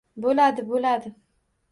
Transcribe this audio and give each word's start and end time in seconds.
—Bo‘ladi, 0.23 0.63
bo‘ladi. 0.71 1.11